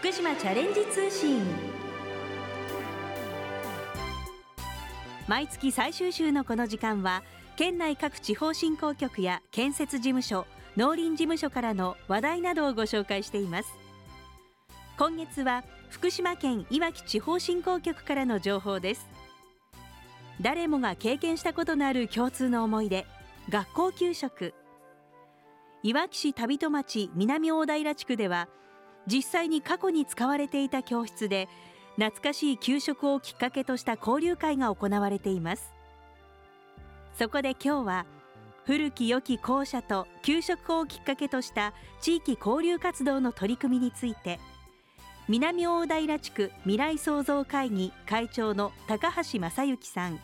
[0.00, 1.42] 福島チャレンジ通信。
[5.26, 7.24] 毎月最終週のこの時間は
[7.56, 13.70] 県内各地方振興局や建設事務所農林事務所からの話題などをご紹介しています。
[14.96, 19.04] 今月は福島県いわき地方振興局からの情報です。
[20.40, 23.04] 誰もが経験したことのある共通の思い出
[23.48, 24.54] 学校給食。
[25.82, 28.48] いわき市旅戸町南大平地区では
[29.10, 31.48] 実際に過去に使われていた教室で
[31.96, 35.72] 懐かしい給食をきっかけとした交流会が行われています。
[37.18, 38.06] そこで今日は
[38.64, 44.38] 古き良き校舎と給食をきっかけとした地域交流活動の取り組みについて
[45.26, 50.20] 南大平地区未来創造会議会長の高橋正幸さん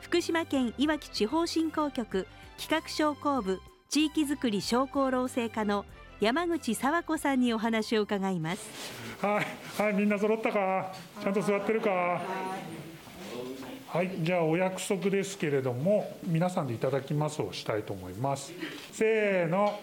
[0.00, 2.26] 福島県いわき地方振興局
[2.58, 5.84] 企画商工部地域づくり商工労政課の
[6.20, 8.68] 山口佐和子さんにお話を伺います。
[9.22, 10.92] はいはいみんな揃ったか？
[11.22, 12.20] ちゃんと座ってるか？
[13.88, 18.52] はいじゃあお約束ですけれども皆さんでいただきますをしたいと思います。
[18.92, 19.80] せーの。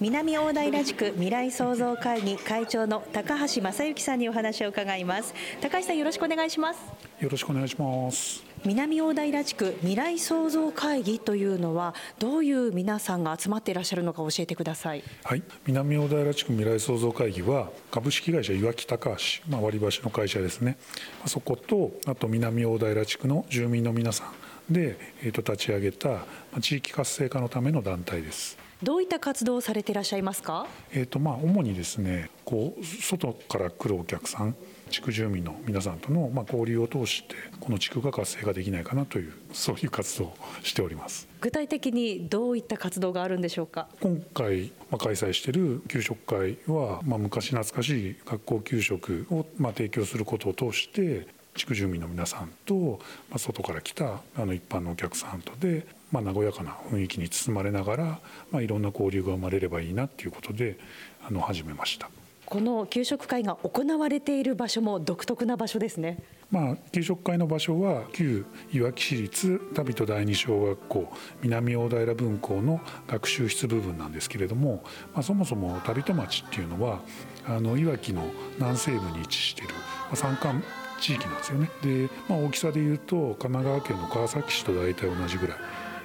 [0.00, 5.32] 南大平地区未来創造会議会長の高橋正幸さんにお話を伺います。
[5.60, 6.80] 高橋さんよろしくお願いします。
[7.20, 15.04] よろしくお願いします南大平地区未来創造会議というのはどういう皆さんが集まっていらっしゃるのか教えてください。
[15.22, 15.42] はい。
[15.66, 19.16] 南大平地区未来創造会議は株式会社いわき高橋、
[19.48, 20.78] まあ、割り箸の会社ですね。
[21.26, 24.32] そことあと南大平地区の住民の皆さ
[24.68, 26.24] んで、えー、と立ち上げた
[26.60, 28.58] 地域活性化のための団体です。
[28.82, 30.66] どういった活動をされていらっしゃいますか？
[30.92, 34.56] えっ、とまあ主にですね、こう外から来るお客さん、
[34.90, 41.28] 地区住民の皆さんとのまあ交流を通してこの地区が活性化できないかなというそういう活動をしております。
[41.40, 43.88] 具体的にどういった活動があるんでしょうか？
[44.00, 51.26] 今回まあ開催している給食会はまあ昔懐かしい学校給食をまあ提供することを通して
[51.56, 58.04] 地区住民の皆さんと、まあ、外から来たあの一般のお客さんとで、まあ、和やかな雰囲気に包まれながら、
[58.50, 60.78] まあ、いろんな交流が生まれればいいなっていうことで
[61.26, 62.10] あの始めました。
[62.46, 66.22] この給食会が行われている場所も独特な場所ですね。
[66.50, 71.12] まあ、給食会の場所は旧いわき市立旅人第二小学校
[71.42, 77.00] 南大平分校の学習室部分なんですけれども、まあ、そもそも旅人町っていうのは
[77.46, 78.22] あのいわきの
[78.58, 80.62] 南西部に位置している、まあ、山間
[81.00, 81.68] 地域なんですよね。
[81.82, 85.58] で、まあ、大きさでいうと神奈川県の川崎市と大体同じぐらい。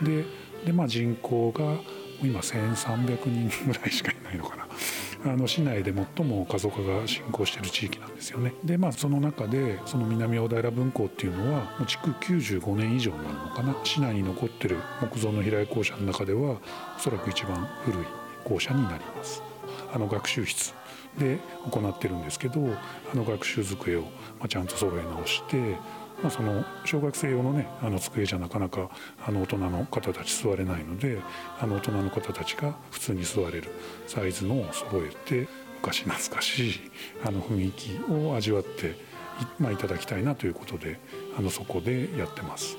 [0.04, 0.26] で
[0.66, 1.78] で、まあ、人口が
[2.24, 4.68] 今1300人ぐらいしかいないのかな。
[5.24, 8.54] あの市内で最も過疎化が進行している地域なんですよね。
[8.64, 13.76] でまあその中でその南大平分校っていうのはもう築95年以上になるのかな。
[13.84, 16.58] 市内に残ってる木造の平井校舎の中では
[16.98, 18.06] おそらく一番古い
[18.44, 19.44] 校舎になります。
[19.94, 20.74] あの学習室
[21.18, 21.40] で
[21.70, 22.62] 行ってるんですけど
[23.12, 24.06] あの学習机を
[24.48, 25.76] ちゃんと揃え直して、
[26.22, 28.90] まあ、その小学生用のねあの机じゃなかなか
[29.26, 31.20] あの大人の方たち座れないので
[31.60, 33.70] あの大人の方たちが普通に座れる
[34.08, 35.48] サイズのを揃えて
[35.82, 36.74] 昔懐かしい
[37.26, 39.10] あの雰囲気を味わって
[39.58, 41.00] まあ、いただきたいなということで
[41.36, 42.78] あのそこでやってます。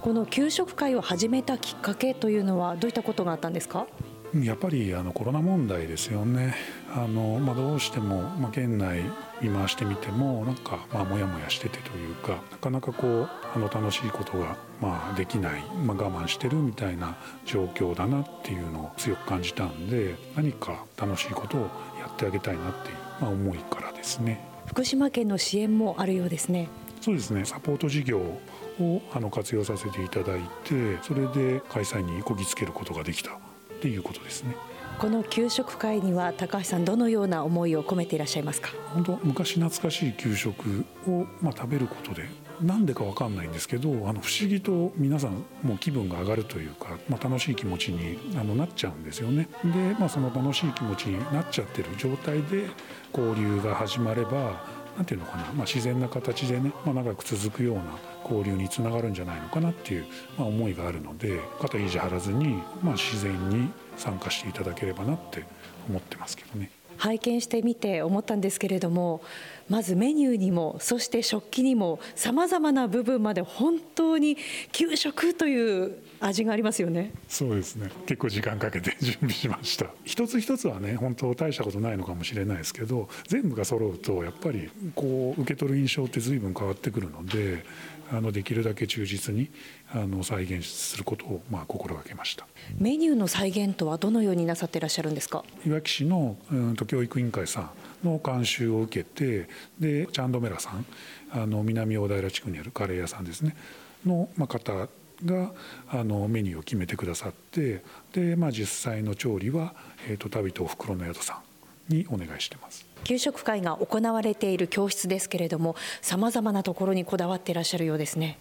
[0.00, 3.86] この給食会を始めたきっかけというのはどういったことがあったんですか？
[4.34, 6.54] やっぱりあのコロナ問題ですよね
[6.94, 9.02] あの、まあ、どうしても、まあ、県内
[9.42, 21.60] 見回してみてもなんかまあモヤモヤしててというかなかなかこうあの楽しいことがまあできない、まあ、我慢してるみたいな状況だなっていうのを強く感じたんで何か楽しいことを
[22.00, 24.44] やってあげたいなっていう、まあ、思いからですね。
[24.66, 26.68] 福島県の支援もあるようですね。
[27.00, 27.44] そうですね。
[27.44, 33.34] サポート事業をあの活用させていただいてそれで開催にこぎつけることができたっ
[33.80, 34.56] ていうことですね。
[34.98, 38.70] この給食会には高橋さんどのような思いを込めていらっしゃいますか？
[38.94, 42.28] 本当昔懐かしい給食を、まあ、食べることで
[42.60, 49.48] なんでか分かんないんですけどあの不思議と皆さんもう気分が上がるというか、まあ、楽しい気持ちにあのなっちゃうんですよね。
[49.64, 52.66] で、まあ、その楽しい気持ちになっちゃってる状態で
[53.12, 54.64] 交流が始まれば
[54.96, 57.82] 何ていうのかな、まあ、自然な形でね、まあ、長く続くような
[58.24, 60.06] 交流につながるんじゃないのかなっていう、
[60.38, 65.44] まあ、思いがあるので肩肘張らずに、まあ、自然に参加していただければなって
[65.88, 66.70] 思ってますけどね。
[66.98, 69.22] 拝見してみて思ったんですけれども
[69.68, 74.36] まずメニューにもそして食器にもさまざまな部分まで本当に
[74.70, 77.12] 給食という味がありますよね。
[77.28, 77.90] そうですね。
[78.06, 79.86] 結構時間かけて 準備しました。
[80.04, 87.64] 一つ一つはね本当大したことないのかもしれないですけど全部が揃うとやっぱりこう受け取る印象って随分変わってくるので
[88.10, 89.50] あのできるだけ忠実に
[89.90, 92.46] あの再現することをまあ心がけました。
[92.78, 95.44] メニューの再現とはどのようになさっていらっしゃるんですか？
[95.66, 97.72] いわき市の、うん、と教育委員会さ
[98.04, 99.48] んの監修を受けて
[99.80, 100.86] でチャンドメラさん
[101.30, 103.56] あの南大平地区にあるカレー屋さんですね。
[104.04, 104.88] の、まあ、方
[105.24, 105.52] が
[105.88, 107.82] あのメニューを決めてくださって
[108.12, 109.74] で、まあ、実際の調理は、
[110.08, 111.40] えーと、旅とおふくろの宿さ
[111.88, 112.86] んにお願いしてます。
[113.04, 118.38] 給食会が行われている教室ですけれども、さまざまなところにこだわっていらっしゃるようですね。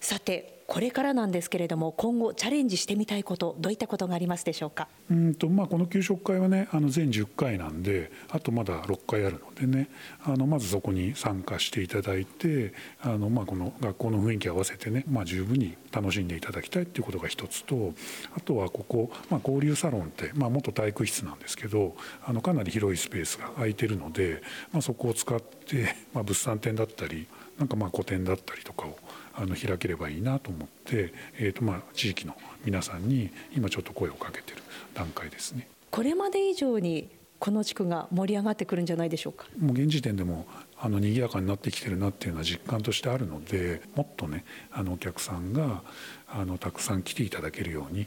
[0.00, 4.88] さてこれからなんですけれども今後チャレンジしてみたいことどういったことがありますでしょうか？
[5.14, 9.88] んと、まあ、この給食会はねあの全10回なんであとまだ6回あるのでね
[10.24, 17.92] あのまずそこに参加していただいてあの、まあ、この学校の雰囲気合わせてね、まあ、十分に楽しんでいただきたいっていうことが一つと
[18.36, 24.42] あとはここ、まあ、交流サロンって、まあ、元体育室なんですけどあのかなり広いスペースが空いてるので、
[24.72, 27.26] まあ、そこを使って、 まあ、物産展だったり
[27.58, 28.96] なんかまあ個展だったりとかを
[29.34, 32.34] あの開ければいいなと思って、えーとまあ、地域の
[32.64, 34.62] 皆さんに今ちょっと声をかけてる。
[35.00, 35.68] 段階ですね。
[35.90, 37.08] これまで以上に
[37.38, 39.46] この地区が盛り上がってくるんじゃないでしょうか？
[39.58, 40.46] もう現時点でも
[40.78, 45.82] あの賑やかになってきてるなっていうのは実感としてあるのでもっとねあのお客さんが
[46.28, 48.06] あのたくさん来ていただけるように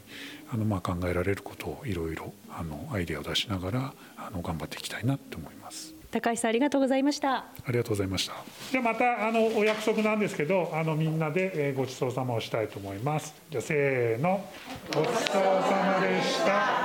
[0.52, 5.94] あのまあ考えられることをいろいろあのアイデアを出しながらあの頑張っていきたいなって思います。
[6.12, 8.34] 高橋さんありがとうございましたありがとうございました
[8.70, 14.48] じゃあまたあのお約束なんですけどあのみんなでごちそうさまをしたいと思いますじゃあせーの
[14.94, 16.83] ごちそうさまでした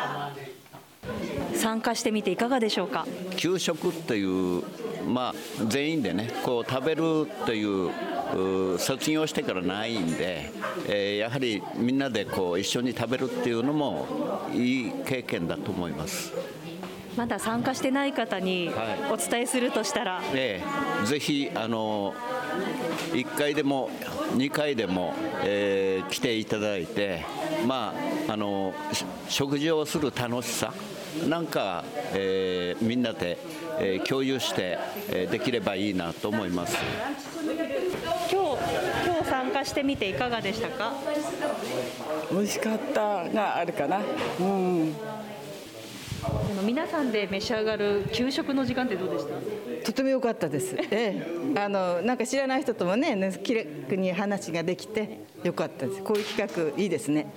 [1.60, 3.06] 参加してみていかがでしょうか？
[3.36, 4.64] 給食っていう
[5.08, 5.34] まあ
[5.68, 7.92] 全員でねこう食べるという
[8.78, 10.52] 卒業してからないんで、
[10.88, 14.08] えー、やはりみんなでこう一緒に食べるっていうのも
[14.54, 16.32] いい経験だと思います。
[17.18, 18.70] まだ参加してない方に
[19.12, 20.64] お伝えするとしたら、はい、え
[21.04, 22.14] え、ぜひあの
[23.12, 23.90] 1回でも
[24.38, 25.14] 2回でも、
[25.44, 27.26] えー、来ていただいて、
[27.68, 27.94] ま
[28.30, 28.74] あ、あの
[29.28, 30.74] 食事をする楽しさ
[31.28, 31.84] なんか、
[32.14, 33.38] えー、みんなで、
[33.80, 34.78] えー、共有して、
[35.10, 36.78] えー、できればいいなと思います。
[38.32, 38.64] 今日
[39.06, 40.94] 今日参加してみていかがでしたか？
[42.32, 44.02] 美味しかったがあるかな。
[44.40, 44.94] うん。
[46.64, 49.86] 皆さんで召し上がる給食の時間ってどうでした？
[49.86, 56.04] とても良かったです、ええ、あのなんか知らない人ともね気楽に話ができて良かったです。
[56.04, 57.32] こういう企画いいですね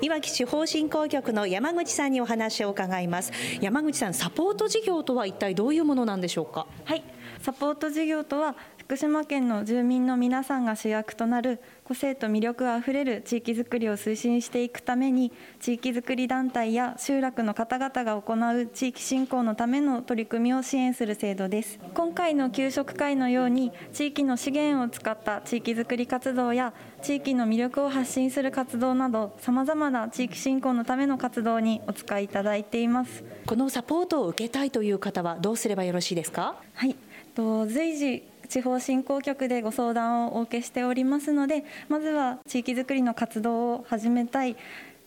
[0.00, 3.32] いわき地方振興局の山口さんにお話を伺います。
[3.60, 6.66] 山口さんサポート事業とは一体どういうものなんでしょうか？
[6.84, 7.02] はい。
[7.40, 8.54] サポート事業とは
[8.88, 15.30] 福島県の住民の皆さんが主役となる個性と魅力あふれる地域づくりを推進していくために
[15.60, 21.78] 地域づくり団体や集落の方々が行う地域振興のための取り組みを支援する制度です。
[21.92, 33.22] 今回の給食会のように地域の資源を使った地域づくり活動や地域の魅力を発信する活動などさまざまな地域振興のための活動にお使いいただいています。
[33.44, 36.56] このサポートを受けたいという方はどうすればよろしいですか？
[36.72, 36.96] はい。
[37.34, 44.56] と随時地方振興局でご相談をお受けしておりますのでまずは地域づくりの活動を始めたい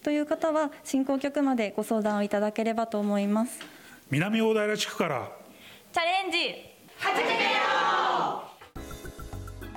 [0.04, 3.60] という方は振興局までご相談をいただければと思います。
[4.10, 5.32] 南大平地区から。
[5.94, 6.38] チャレンジ
[6.98, 7.30] 始めよ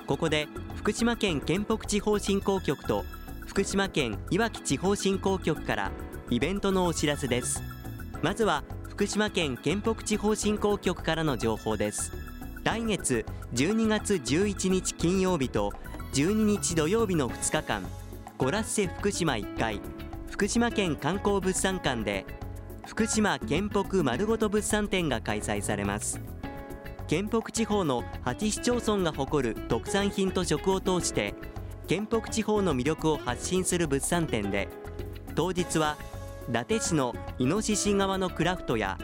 [0.03, 3.05] うここで福島県県北地方振興局と
[3.47, 5.91] 福島県いわき地方振興局から
[6.31, 7.63] イベントのお知らせです。
[8.25, 12.13] まずは福島県県北地方振興局からの情報です
[12.65, 15.71] 来月12月11日金曜日と
[16.15, 17.83] 12日土曜日の2日間
[18.39, 19.83] ゴラッセ福島1階
[20.31, 22.25] 福島県観光物産館で
[22.87, 26.23] 福島県北丸ごと物産展が開催されます。
[27.07, 31.35] 県北地方の8市町村が誇る特産品と食を通して
[31.87, 34.69] 県北地方の魅力を発信する物産展で
[35.35, 35.99] 当日は
[36.49, 38.97] 伊達市のイノシシ側のクラフトや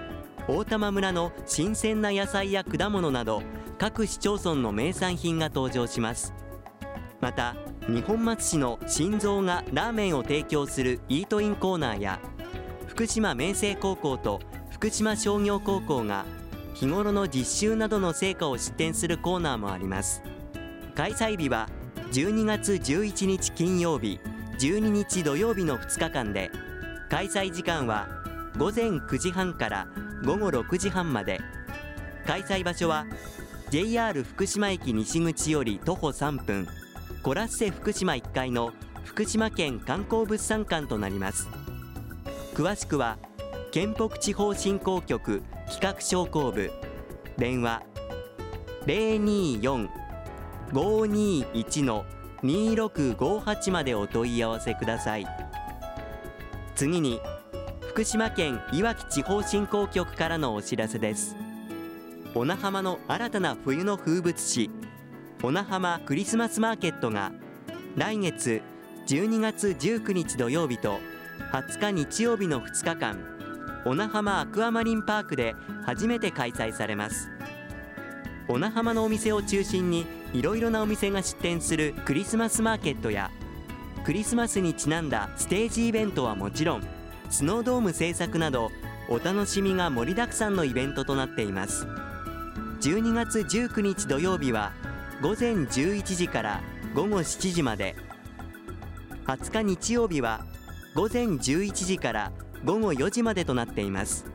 [0.52, 3.40] 大玉村の新鮮な野菜や果物など
[3.78, 6.34] 各市町村の名産品が登場します。
[7.20, 7.54] また
[7.88, 12.18] 二本松市の心臓がラーメンを提供するイートインコーナーや
[12.88, 14.40] 福島明星高校と
[14.72, 16.26] 福島商業高校が
[16.74, 20.20] 日頃の実習などの成果を出展するコーナーもあります。
[20.96, 21.68] 開催日は
[22.10, 24.18] 12月11日金曜日
[24.58, 26.50] 12日土曜日の2日間で
[27.08, 28.08] 開催時間は
[28.58, 29.86] 午前9時半から
[30.24, 31.40] 午後6時半まで。
[32.26, 33.06] 開催場所は
[33.70, 36.66] JR 福島駅西口より徒歩3分
[37.22, 38.72] コラッセ福島1階の
[39.04, 41.48] 福島県観光物産館となります。
[42.54, 43.18] 詳しくは
[43.72, 46.70] 県北地方振興局企画商工部。
[47.38, 47.82] 電話
[48.86, 52.04] 024-521の
[52.42, 55.26] 2658までお問い合わせください。
[56.74, 57.20] 次に
[58.00, 61.36] 福島県いわき地方振興局からのお知らせです。
[62.32, 64.70] 小名浜の新たな冬の風物詩
[65.42, 67.30] 小名浜クリスマスマーケットが
[67.96, 68.62] 来月
[69.06, 70.98] 12月19日土曜日と
[71.52, 73.22] 20日日曜日の2日間
[73.84, 75.54] 小名浜アクアマリンパークで
[75.84, 77.28] 初めて開催されます。
[78.48, 83.30] 小名浜のお店を中心にいろいろなお店が出店するクリスマスマーケットや
[84.06, 86.99] クリスマスにちなんだステージイベントはもちろん
[87.30, 88.70] スノードーム制作など
[89.08, 91.86] お楽しみが盛りだくさんのイベントとなっています。
[92.80, 94.72] 12月19日土曜日は
[95.22, 96.60] 午前11時から
[96.94, 97.94] 午後7時まで。
[99.26, 100.44] 20日日曜日は
[100.94, 102.32] 午前11時から
[102.64, 104.26] 午後4時までとなっています。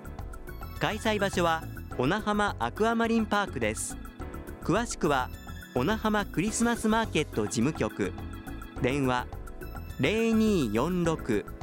[0.79, 1.63] 開催場所は
[1.97, 3.97] 小名浜アクアマリンパークです。
[4.63, 5.29] 詳しくは
[5.73, 8.13] 小名浜クリスマスマーケット事務局。
[8.81, 9.27] 電話
[9.99, 11.54] 0246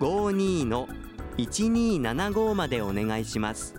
[0.00, 0.88] 0246-52の
[1.36, 3.74] 1275までお願いします。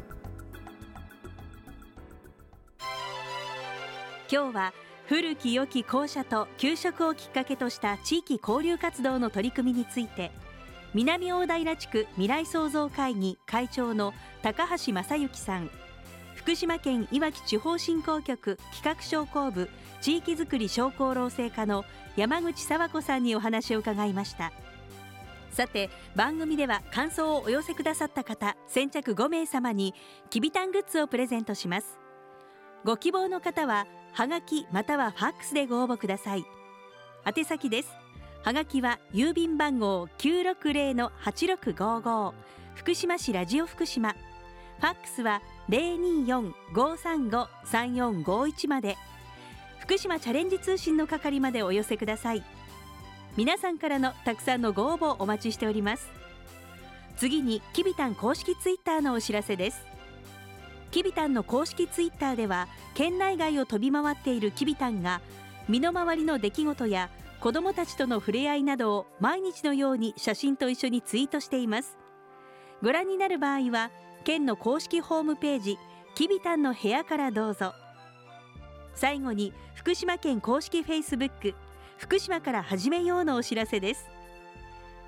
[4.32, 4.74] 今日は
[5.08, 10.32] 古き良き校舎と給食をきっかけとした地域交流活動の取り組みについて
[10.94, 15.70] 南大平地区未来創造会議会長の高橋正幸さん
[16.36, 21.84] 福島県いわき地方振興局企画商工部地域づくり商工労政課の
[22.16, 24.54] 山口佐和子さんにお話を伺いました。
[25.52, 29.94] さて番組では感想をお寄せくださった方先着5名様に
[30.30, 32.00] きびたんグッズをプレゼントします。
[32.84, 36.44] ご希望の方ははがきまたはファックスでご応募ください。
[37.26, 37.90] 宛先です。
[38.44, 42.34] はがきは郵便番号960-8655
[42.76, 44.16] 福島市ラジオ福島。
[44.80, 48.98] ファックスは024-535-3451まで。
[49.80, 52.44] 福島チャレンジ通信の係までお寄せください。
[53.38, 56.10] 皆さんからのたくさんのご応募お待ちしております。
[57.16, 59.86] 次にキビタン公式ツイッターのお知らせです。
[60.92, 65.22] キビタンの公式ツイッターでは県内外を飛び回っているキビタンが
[65.70, 67.10] 身の回りの出来事や
[67.40, 71.98] 子どもたちとの触れ合いなどを毎日のように写真と一緒にツイートしています。
[72.84, 73.92] ご覧になる場合は
[74.26, 75.78] 県の公式ホームページ
[76.16, 77.74] きびたんの部屋からどうぞ。
[78.94, 81.56] 最後に福島県公式フェイスブック
[82.02, 84.10] 福島から始めようのお知らせです。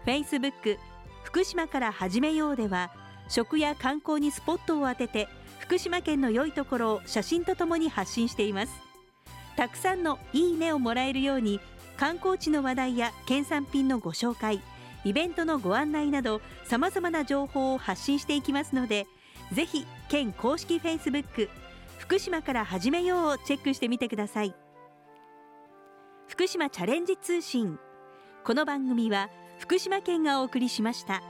[0.05, 0.77] フェイスブック
[1.23, 2.91] 福島から始めようでは
[3.27, 8.73] 食や観光にスポットを当てて福島県の良いところを写真とともに発信しています。
[9.57, 11.59] たくさんのいいねをもらえるように
[11.97, 14.62] 観光地の話題や県産品のご紹介
[15.03, 19.07] イベントのご案内などさまざまな情報を発信していきますので
[19.51, 21.50] ぜひ県公式フェイスブック
[21.97, 24.53] 福島から始めようをチェックしてみてください。
[26.27, 27.80] 福島チャレンジ通信
[28.44, 31.22] この番組は福島県がお送りしました。